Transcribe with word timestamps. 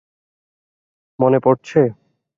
–মনে 1.19 1.39
পড়ছে? 1.39 1.81